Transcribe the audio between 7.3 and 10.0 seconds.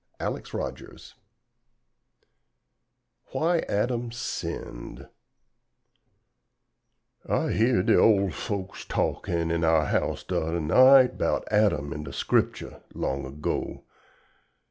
heeard da ole folks talkin' in our